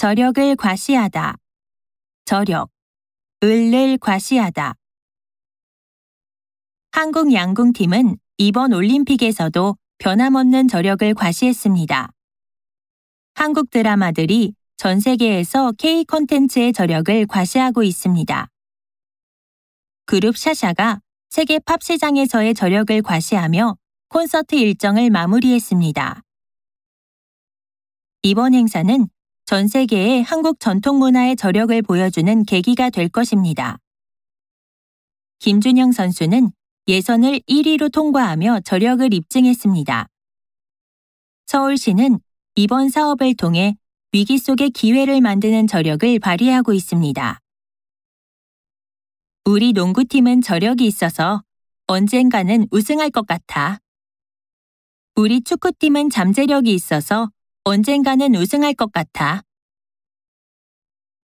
[0.00, 1.36] 저력을 과시하다.
[2.24, 2.70] 저력.
[3.44, 4.74] 을을 과시하다.
[6.90, 12.12] 한국 양궁팀은 이번 올림픽에서도 변함없는 저력을 과시했습니다.
[13.34, 18.48] 한국 드라마들이 전 세계에서 K 콘텐츠의 저력을 과시하고 있습니다.
[20.06, 23.76] 그룹 샤샤가 세계 팝 시장에서의 저력을 과시하며
[24.08, 26.22] 콘서트 일정을 마무리했습니다.
[28.22, 29.06] 이번 행사는
[29.50, 33.78] 전 세계의 한국 전통 문화의 저력을 보여주는 계기가 될 것입니다.
[35.40, 36.52] 김준영 선수는
[36.86, 40.06] 예선을 1위로 통과하며 저력을 입증했습니다.
[41.48, 42.20] 서울시는
[42.54, 43.74] 이번 사업을 통해
[44.12, 47.40] 위기 속의 기회를 만드는 저력을 발휘하고 있습니다.
[49.46, 51.42] 우리 농구팀은 저력이 있어서
[51.88, 53.80] 언젠가는 우승할 것 같아.
[55.16, 57.32] 우리 축구팀은 잠재력이 있어서
[57.64, 59.42] 언젠가는 우승할 것 같아.